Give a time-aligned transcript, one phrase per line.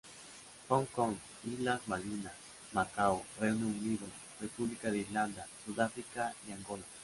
[0.69, 1.13] Hong Kong,
[1.51, 2.39] Islas Malvinas,
[2.73, 4.07] Macao, Reino Unido,
[4.39, 6.83] República de Irlanda, Sudáfrica y Angola.